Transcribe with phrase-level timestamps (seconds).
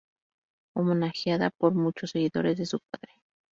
[0.75, 3.21] Homenajeada por muchos seguidores de su padre.